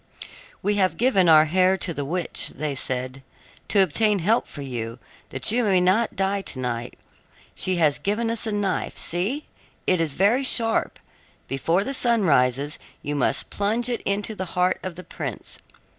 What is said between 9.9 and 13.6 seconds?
is very sharp. Before the sun rises you must